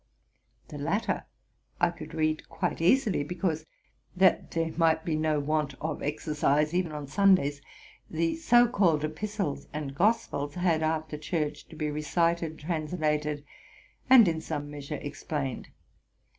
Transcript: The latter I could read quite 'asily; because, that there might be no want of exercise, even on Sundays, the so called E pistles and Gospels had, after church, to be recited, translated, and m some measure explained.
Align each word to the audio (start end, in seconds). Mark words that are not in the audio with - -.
The 0.69 0.79
latter 0.79 1.27
I 1.79 1.91
could 1.91 2.15
read 2.15 2.49
quite 2.49 2.81
'asily; 2.81 3.21
because, 3.21 3.67
that 4.15 4.49
there 4.49 4.71
might 4.75 5.05
be 5.05 5.15
no 5.15 5.39
want 5.39 5.75
of 5.79 6.01
exercise, 6.01 6.73
even 6.73 6.91
on 6.91 7.05
Sundays, 7.05 7.61
the 8.09 8.35
so 8.37 8.67
called 8.67 9.05
E 9.05 9.09
pistles 9.09 9.67
and 9.71 9.93
Gospels 9.93 10.55
had, 10.55 10.81
after 10.81 11.19
church, 11.19 11.67
to 11.67 11.75
be 11.75 11.91
recited, 11.91 12.57
translated, 12.57 13.45
and 14.09 14.27
m 14.27 14.41
some 14.41 14.71
measure 14.71 14.95
explained. 14.99 15.67